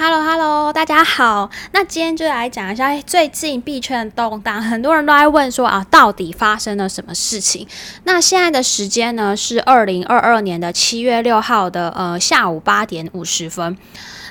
[0.00, 1.50] Hello Hello，大家好。
[1.72, 7.66] 那今天就来讲一下最近币圈的动荡，很多人都在问说啊，到底发生了什么事情？
[8.04, 13.76] 那现在的时间呢是二零二二年的七月六号的呃下午八点五十分。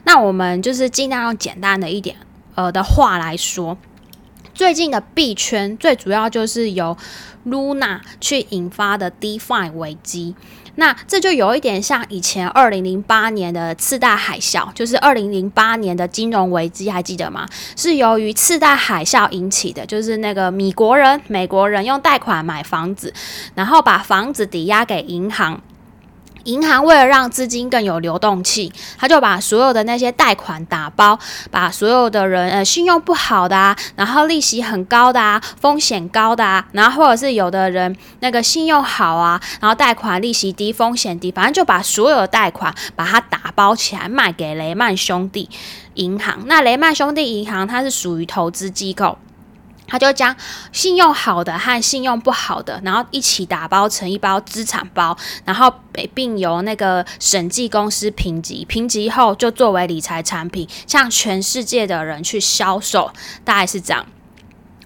[0.05, 2.15] 那我们就是尽量用简单的一点
[2.55, 3.77] 呃的话来说，
[4.53, 6.95] 最近的币圈最主要就是由
[7.45, 10.33] Luna 去引发的 DeFi 危机。
[10.79, 17.47] 那这就有一点像以前二零零八年的次贷海啸，就是二零零八年的金融危机，还记得吗？
[17.75, 23.13] 是由于次贷海啸引起的，就是那个米国人、美国人用贷款买房子，
[23.55, 25.59] 然后把房子抵押给银行。
[26.47, 31.19] 银行为了让资金更有流动性，他就把所有的那些贷款打包，
[31.51, 45.49] 把所有的人呃信用不好的啊，然后利息很高的啊，风险高的啊，然后或者是有的人那个信用好啊，然后贷款利息低，风险低，反正就把所有的贷款把它打包起来卖给雷曼兄弟
[45.95, 46.43] 银行。
[46.45, 49.17] 那雷曼兄弟银行它是属于投资机构。
[49.87, 50.35] 他就将
[50.71, 55.73] 信用好的和信用不好的，然后一起打包成一包资产包，然后
[56.13, 63.11] 并由那个审计公司评级，评级后就作为理财产品，向全世界的人去销售，
[63.43, 64.05] 大概是这样。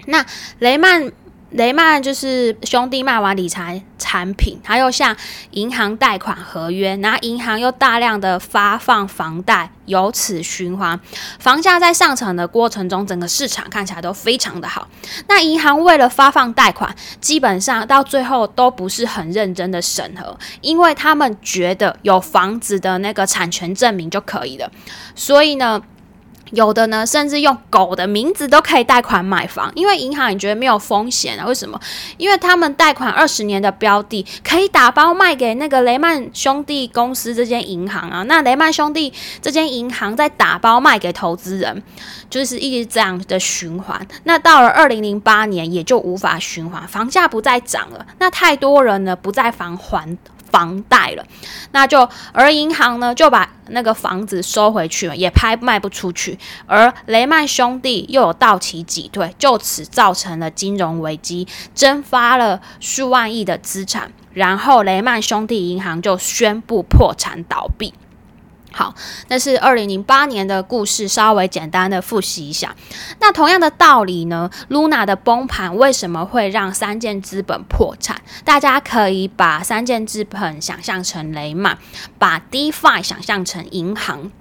[0.06, 0.26] 那
[0.60, 1.12] 雷曼。
[1.52, 5.16] 雷曼就是兄弟卖完理财产品，他又向
[5.52, 11.00] 银行贷款合约，然后银行又大量的发放房贷，由此循环，
[11.40, 14.88] 房价在上涨的过程中，整个市场看起来都非常的好。
[15.28, 24.72] 那银行为了发放贷款，基本上到最后都不是很认真的审核，因为他们觉得有房子的那个产权证明就可以了，
[25.16, 25.82] 所以呢。
[26.52, 31.46] 有的呢，甚至用狗的名字都可以贷款买房，因为银行你觉得没有风险啊。
[31.46, 31.80] 为什么？
[32.18, 38.24] 因为他们贷款二十年的标的可以打包卖给那个雷曼兄弟公司这间银行啊。
[38.24, 41.82] 那雷曼兄弟这间银行再打包卖给投资人，
[42.30, 44.06] 就是一直这样的循环。
[44.24, 48.06] 那到了二零零八年，也就无法循环，房价不再涨了。
[48.20, 50.18] 那太多人呢，不再还还。
[50.52, 51.26] 房贷了，
[51.72, 56.38] 那就而银行呢就把那个房子收回去了，也拍卖不出去。
[56.68, 67.94] 而雷曼兄弟又有到期挤兑，就此造成了金融危机，蒸发了数万亿的资产，然后雷曼兄弟银行就宣布破产倒闭。
[68.74, 68.96] 好，
[69.28, 72.74] 那是二零零八年的故事，稍微简单的复习一下。
[73.20, 78.22] 那同样的道理呢，Luna 的崩盘为什么会让三箭资本破产？
[78.46, 81.78] 大家可以把三箭资本想象成雷曼，
[82.18, 84.32] 把 DeFi 想象成银行，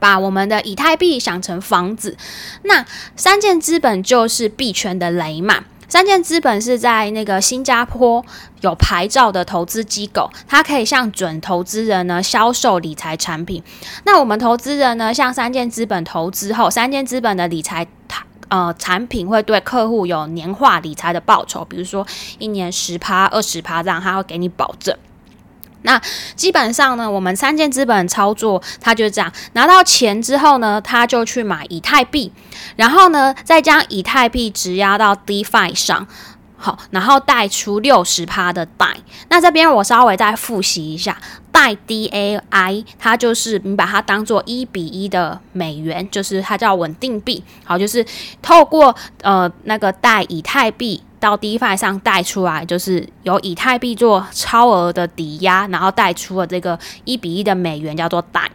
[0.00, 2.16] 把我们的以太币想成房子。
[2.62, 5.64] 那三箭资本就是币圈的雷曼。
[5.90, 8.24] 三箭资本是在那个新加坡
[8.60, 13.60] 有牌照的投资机构，它可以向准投资人呢销售理财产品。
[14.04, 17.84] 那我们投资人呢向三箭资本投资后，三箭资本的理财
[18.48, 22.06] 呃产品会对客户有年化理财的报酬，比如说
[22.38, 24.96] 一年十趴、二十趴这样，他会给你保证。
[25.82, 26.00] 那
[26.36, 32.32] 基本上呢，我们三箭资本操作，它就是这样，拿到钱之后呢，他就去买以太币，
[32.76, 36.06] 然后呢，再将以太币质押到 DeFi 上，
[36.56, 38.86] 好，然后贷出六十趴的贷。
[39.28, 41.16] 那这边我稍微再复习一下，
[41.50, 48.04] 贷 DAI，它就是你把它当做一比一的美元，就是它叫稳定币，好，就是
[48.42, 51.02] 透过呃那个贷以太币。
[51.20, 58.50] 到 DeFi 上贷出来，就是由以太币做超额的抵押，然后贷出了这个一比一的美元，叫做贷。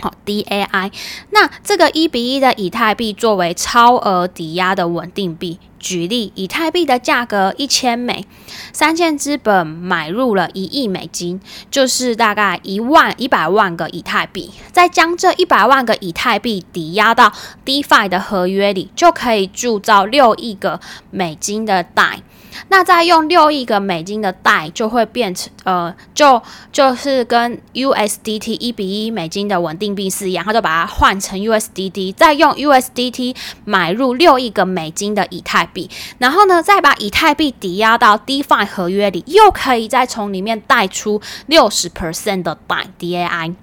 [0.00, 0.92] 好，DAI。
[1.30, 5.58] 那这个一比一的以太币作为超额抵押的稳定币。
[5.78, 8.26] 举例，以太币的价格一千美，
[8.70, 11.40] 三箭资本买入了一亿美金，
[11.70, 14.50] 就是大概一万一百万个以太币。
[14.70, 17.32] 再将这一百万个以太币抵押到
[17.64, 20.80] DeFi 的合约里，就可以铸造六亿个
[21.10, 22.20] 美金的贷。
[22.68, 26.40] 那再用六亿个美金的贷，就会变成呃，就
[26.72, 35.88] 就是跟 USDT 一比一美金的稳定币是一样，他就把它换成 USDT，再用 USDT 买入六亿个美金的以太币，
[36.18, 43.54] 然后呢，再把以太币抵押到 DeFi 合约里，又可以再从里面贷出六十 percent 的贷 DAI，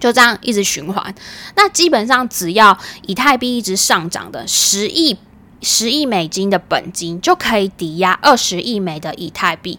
[0.00, 1.14] 就这样一直循环。
[1.56, 5.18] 那基本上只要以太币一直上涨的十亿。
[5.62, 9.78] 十亿美金的本金就可以抵押二十亿美的以太币，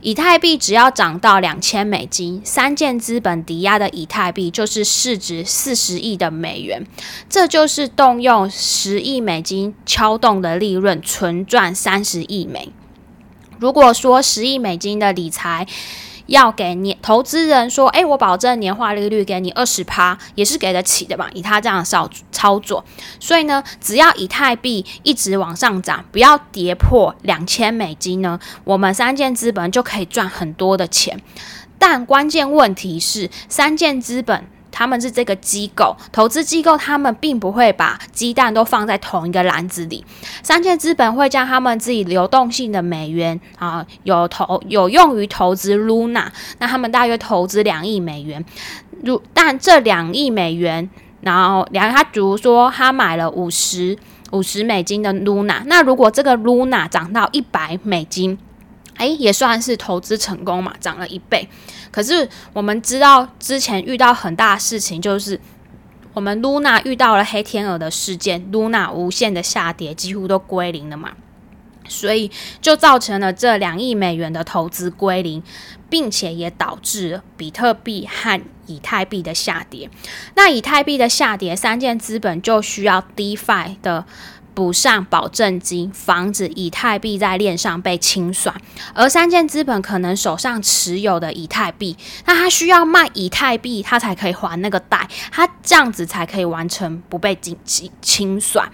[0.00, 6.84] 以太币只要涨到两千美金，三件资本抵押的以太币就是市值四十亿的美元，
[7.28, 12.72] 这就是动用十亿美金敲动的利润，纯赚三十亿美。
[13.58, 15.66] 如果说十亿美金的理财，
[16.30, 21.28] 要给年投资人说，诶，我保证年化利率给你二十趴，也是给得起的吧？
[21.34, 22.84] 以他这样操操作，
[23.18, 31.20] 所以呢，只要以太币一直往上涨，不要跌破两千美金呢，我们三件资本就可以赚很多的钱。
[31.78, 34.46] 但关键问题是，三件资本。
[34.70, 40.04] 他们是这个机构，投资机构，他们并不会把鸡蛋都放在同一个篮子里。
[40.42, 46.26] 三千资本会将他们自己流动性的美元啊，有投有用于投资 Luna，
[46.58, 48.44] 那他们大约投资两亿美元。
[49.02, 50.88] 如但这两亿美元，
[51.20, 53.96] 然后两他比如说他买了五十
[54.32, 58.38] 五十美金的 Luna，那如果这个 Luna 涨到一百美金。
[59.00, 61.48] 哎，也算是投资成功嘛，涨了一倍。
[61.90, 65.40] 可是我们知道之前遇到很大的事情，就是
[66.12, 71.12] 我们 Luna 遇到了黑天鹅的事件，Luna 无限的下跌，几乎都归零了嘛。
[71.88, 72.30] 所以
[72.60, 75.42] 就造成了这两亿美元的投资归零，
[75.88, 79.90] 并且也导致比特币和以太币的下跌。
[80.34, 84.04] 那以太币的下跌，三件资本就需要 DeFi 的。
[84.60, 88.54] 补上保证金，防止以太币在链上被清算。
[88.92, 91.96] 而三件资本可能手上持有的以太币，
[92.26, 97.34] 那他需要卖以太币，他才可以还那个贷，他这样子才可以完成不被
[97.64, 98.70] 清清算。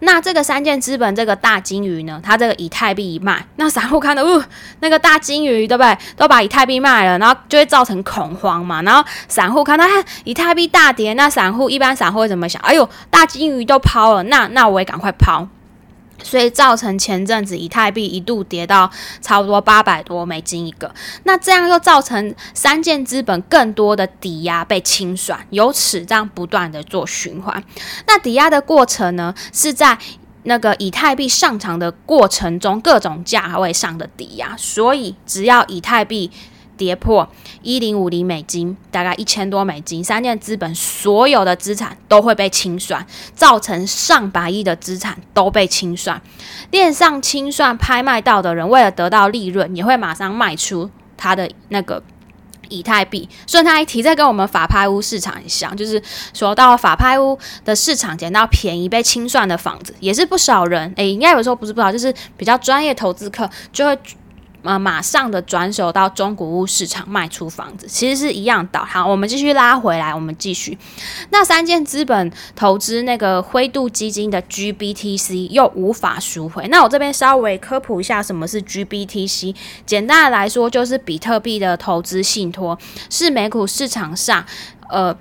[0.00, 2.20] 那这个三件资本这个大金鱼呢？
[2.22, 4.42] 它这个以太币一卖，那散户看到，哦，
[4.80, 5.96] 那个大金鱼对不对？
[6.16, 8.82] 都把以太币卖了，然后就会造成恐慌嘛。
[8.82, 9.84] 然后散户看到
[10.24, 12.60] 以太币大跌，那散户一般散户会怎么想？
[12.62, 15.46] 哎呦，大金鱼都抛了，那那我也赶快抛。
[16.22, 18.90] 所以造成前阵子以太币一度跌到
[19.20, 20.94] 差不多八百多美金一个，
[21.24, 27.62] 那这样又造成三件资本更多的抵押被清算，由此这样不断的做循环。
[28.06, 29.98] 那抵押的过程呢，是在
[30.44, 36.30] 那个以太币上涨的过程中各种价位上的抵押，所以只要以太币。
[36.80, 37.28] 跌破
[37.60, 46.22] 一零五零美金，大概一千多美金，三件资本所有的资产都会被清算，造成上百亿的资产都被清算。
[46.70, 50.88] 链上清算拍卖到的人，为了得到利润，也会马上卖出
[51.18, 52.02] 他的那个
[52.70, 53.28] 以太币。
[53.46, 63.98] 顺带一提，这跟我们法拍屋市场很像，就是说到法拍屋的市场捡到便宜被清算的房子，也是不少人诶，应该有时候不是不少，就是比较专业投资客就会。
[64.62, 68.84] 呃，马上的转手到中古屋市场卖出房子，其实是一样的。
[68.84, 70.76] 好，我们继续拉回来，我们继续。
[71.30, 76.68] 那三件资本投资那个灰度基金的 GBTC 又无法赎回。
[76.68, 79.54] 那我这边稍微科普一下，什么是 GBTC？
[79.86, 82.78] 简单的来说，就是比特币的投资信托，
[83.08, 84.44] 是美股市场上
[84.90, 85.16] 呃。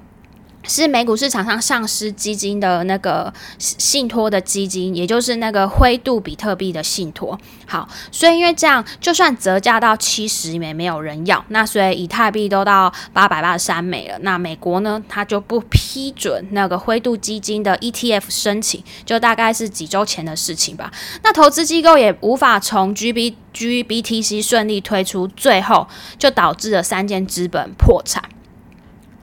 [0.63, 7.39] 是美股市场上上市基金的那个信托的基金，也就是那个灰度比特币的信托。
[7.65, 11.43] 好，所以因为这样，就算折价到七十美，没有人要。
[11.49, 14.17] 那所以以太币都到八百八十三美了。
[14.19, 20.91] 那美国呢，它就不批准那个灰度基金的 ETF 申请，就大概是几周前的事情吧。
[21.23, 28.23] 那投资机构也无法从 GB GBTC 顺利推出，最后就导致了三间资本破产。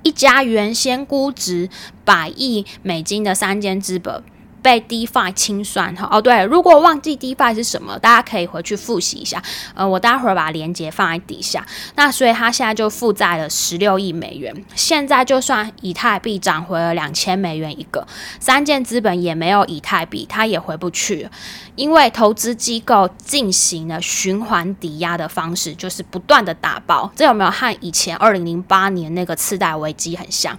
[0.06, 1.68] 一家原先估值
[2.04, 4.22] 百亿美金的三间资本。
[4.62, 9.40] 被 DeFi 清算哈哦对，如果忘记 DeFi 是什么，大家可以回去复习一下。
[9.74, 11.64] 呃，我待会儿把链接放在底下。
[11.94, 14.52] 那所以他现在就负债了十六亿美元。
[14.74, 18.04] 现在就算以太币涨回了两千美元一个，
[18.40, 21.28] 三件资本也没有以太币，它也回不去，
[21.76, 27.08] 因为投资机构进行了循环抵押的方式，就是不断的打包。
[27.14, 30.58] 这有没有和以前二零零八年那个次贷危机很像？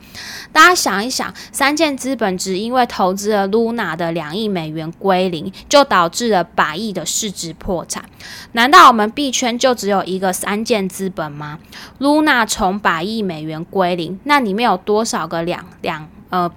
[0.53, 3.86] 大家想一想，三件资本只因为投资了 Luna。
[3.95, 8.03] 的两亿美元归零，就导致了百亿的市值破产。
[8.53, 11.59] 难道我们币圈就只有一个三件资本吗
[11.99, 16.51] ？Luna 从百亿美元归零，那里面有多少个两两呃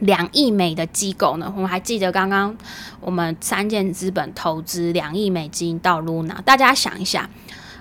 [0.00, 1.52] 两亿美的机构呢？
[1.54, 2.56] 我们还记得刚刚
[3.00, 7.28] 我们三件资本投资两亿美金到 Luna，大家想一下，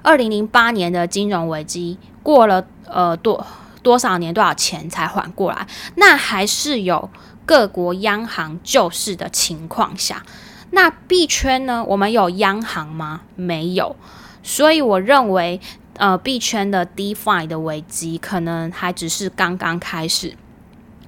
[0.01, 3.45] 二零零八年的金融危机过了呃多
[3.81, 5.67] 多少年多少钱才缓过来？
[5.95, 7.09] 那还是有。
[7.50, 10.24] 各国央行救市的情况下，
[10.70, 11.84] 那币圈呢？
[11.84, 13.22] 我们有央行吗？
[13.36, 13.96] 没有，
[14.44, 15.60] 所以我认为，
[15.98, 20.36] 呃，币圈的 DeFi 的危机可能还只是刚刚开始。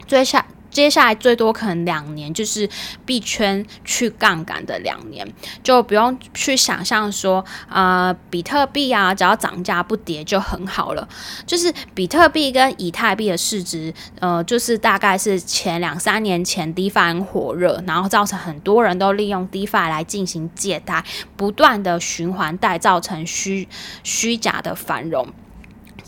[0.07, 0.43] 接下。
[0.71, 2.67] 接下来最多可能两年，就是
[3.05, 5.27] 币圈去杠杆的两年，
[5.61, 11.07] 就不用去想象说，呃，比特币啊，只要涨价不跌就很好了。
[11.45, 21.03] 就是比特币跟以太币的市值，呃，就是大概是前两三年前 DeFi 火热，然后造成很多人都利用 DeFi 来进行借贷，
[21.35, 23.67] 不断的循环贷，造成虚
[24.03, 25.27] 虚假的繁荣。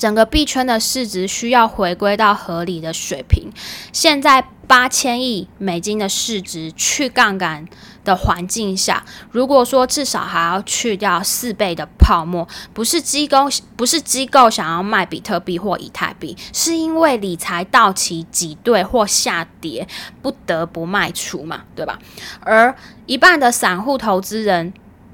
[0.04, 3.50] 整个币圈的市值需要回归到合理的水平。
[3.94, 7.66] 现在八千亿美金的市值去杠杆
[8.04, 19.88] 的环境下，如果说至少还要去掉四倍的泡沫，不是机构不是机构想要卖比特币或以太币，是因为理财到期挤兑或下跌
[20.22, 21.98] 不得不卖出嘛，对吧？
[22.42, 24.74] 而一半的散户投资人。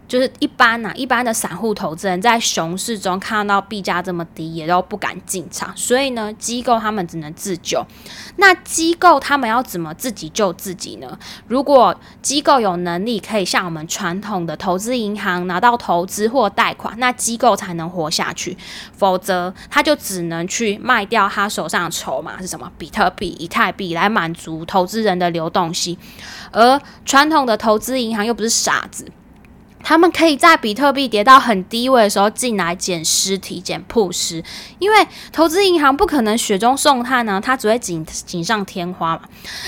[0.09, 5.71] 就是一般呐，一般的散户投资人在熊市中看到币价这么低，也都不敢进场。
[5.77, 7.85] 所以呢，机构他们只能自救。
[8.37, 11.17] 那机构他们要怎么自己救自己呢？
[11.47, 18.57] 如果机构有能力可以像我们传统的投资银行拿到投资或贷款，那机构才能活下去。
[18.91, 22.71] 否则，他就只能去卖掉他手上的筹码是什么？
[22.79, 25.95] 比特币、以太币来满足投资人的流动性。
[26.51, 29.05] 而传统的投资银行又不是傻子。
[29.81, 34.43] 他们可以在比特币跌到很低位的时候进来捡尸体、捡铺尸，
[34.77, 39.21] 因为投资银行不可能雪中送炭呢，它只会锦锦上添花嘛。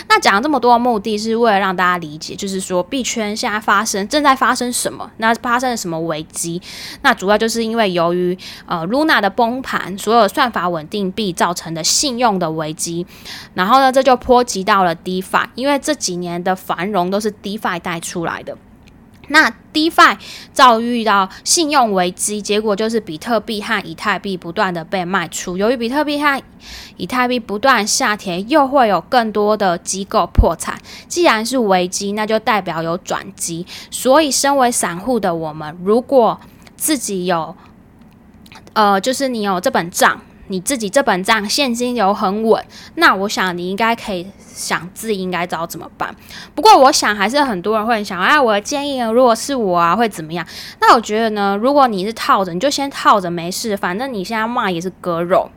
[0.10, 6.62] 那讲了这么多的目的是为了让大家理解，就是说币圈现在发生正在发生什么，那发生了什么危机？
[7.02, 13.08] 那主要就是因为由于呃 Luna 的崩盘，所有算法稳定币造成的信用的危机，
[13.54, 18.58] 然后呢，这就波及到了 DeFi，因为这几年的繁荣都是 DeFi 带出来的。
[19.32, 20.18] 那 DeFi
[20.54, 25.56] 遭遇到信用危机，结果就是比特币和以太币不断的被卖出。
[25.58, 26.42] 由于比特币和
[26.98, 30.78] 以太币不断下跌，又会有更多的机构破产。
[31.08, 33.66] 既然是危机，那就代表有转机。
[33.90, 36.40] 所以，身为散户的我们，如果
[36.76, 37.56] 自己有，
[38.74, 40.22] 呃，就是你有这本账。
[40.52, 42.64] 你自己这本账现金流很稳，
[42.96, 46.14] 那我想你应该可以想自己应该知道怎么办。
[46.54, 50.46] 不过我想还是很多人会想，哎，我的建议呢，如果是我啊，会怎么样？
[50.82, 55.50] 那我觉得呢，如果你是套着，你就先套着没事，反正你现在卖也是割肉。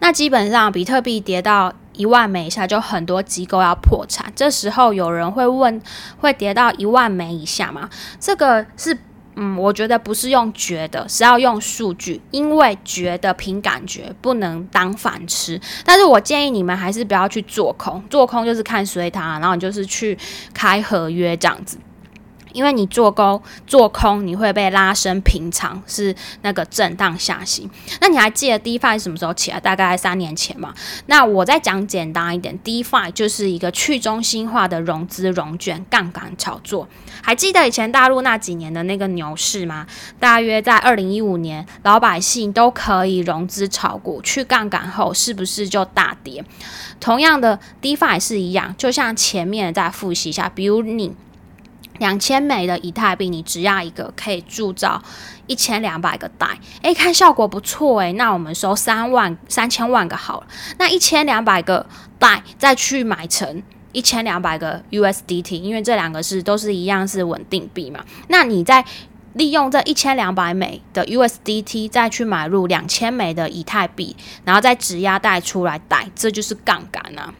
[0.00, 4.32] 那基本上比特币跌到一万枚以下，就很多机构要破产。
[4.34, 5.80] 这时候有人会问，
[6.18, 7.88] 会跌到一万枚以下吗？
[8.18, 8.98] 这个是。
[9.40, 15.60] 嗯，我觉得不是用觉得，是要用数据，因为觉得凭感觉不能当饭吃。
[15.84, 20.18] 但是我建议你们还是不要去做空，做空就是看随它，然后你就是去
[20.52, 21.78] 开合约这样子。
[22.58, 26.12] 因为你做高做空，你会被拉升平仓，是
[26.42, 27.70] 那个震荡下行。
[28.00, 29.60] 那你还记得 DeFi 什么时候起来？
[29.60, 30.74] 大概三年前嘛。
[31.06, 36.88] 那我再讲简单一点，DeFi 就是一个去中心化的融资融券杠杆炒作。
[37.22, 39.86] 还记得以前大陆那几年的那个牛市吗？
[40.18, 46.44] 大约在二零一五年，老百姓都可以融资炒股，去杠杆后是不是就大跌？
[46.98, 51.14] 同样的，DeFi 是一样，就像前面再复习一下，比如你。
[51.98, 55.02] 两千枚的以太币，你只要一个可以铸造
[55.46, 60.46] 一千两百个袋，诶，看效果不错诶，那我们收三万三千万个好了。
[60.78, 61.84] 那一千两百个
[62.18, 63.62] 袋再去买成
[63.92, 68.04] 一千两百个 USDT，因为这两个是都是一样是稳定币嘛。
[68.28, 68.84] 那你再
[69.34, 77.32] 利用这一千两百枚的 USDT 再去买入两千枚的以太币，然后再质押贷出来贷，这就是杠杆啊。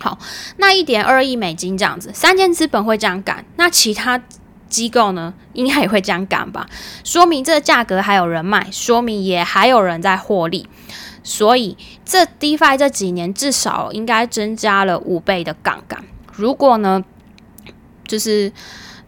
[0.00, 0.18] 好，
[0.56, 4.20] 那一点二亿美金这样子，三间资本会这样干，那其他
[4.68, 6.66] 机构呢，应该也会这样干吧？
[7.04, 10.66] 说明这个价格还有人卖，说明也还有人在获利，
[11.22, 16.04] 所以这 DeFi 这几年至少应该增加了五倍的杠杆。
[16.32, 17.02] 如果呢，
[18.06, 18.52] 就是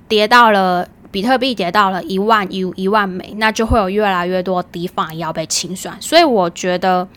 [0.07, 7.09] 跌到了比特币跌到了一万 U 一万美，那就会有越来越多 DeFi 要被清算，所以我觉得。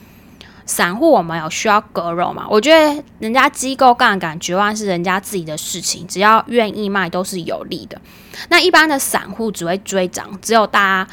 [0.70, 2.46] 散户我们有需要割肉嘛？
[2.48, 8.00] 我觉得人家机构杠杆绝望是人家自己的事情，只要愿意卖都是有利的。
[8.50, 11.12] 那一般的散户只会追涨，只有大家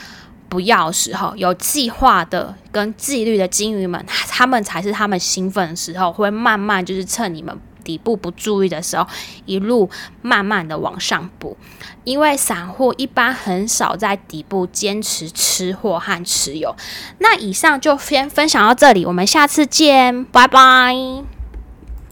[0.50, 7.58] 不要的时候，有计划的跟纪律的金鱼们，他们才是他们兴奋的时候，会慢慢就是趁你们。
[7.86, 9.06] 底部不注意的时候，
[9.44, 9.88] 一路
[10.20, 11.56] 慢慢的往上补，
[12.02, 16.74] 因为散户一般很少在底部坚持吃货和持有。
[17.18, 21.35] 那以上就先分享到这里，我们下次见，拜拜。